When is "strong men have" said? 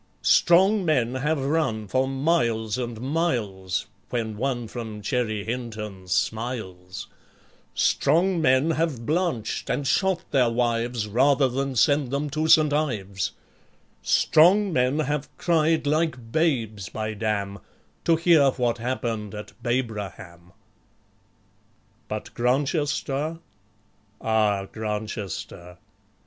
0.23-1.45, 7.75-9.05, 14.01-15.29